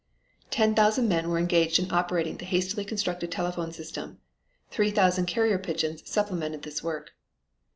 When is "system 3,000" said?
3.71-5.27